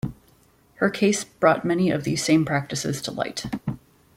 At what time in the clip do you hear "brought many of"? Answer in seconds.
1.23-2.05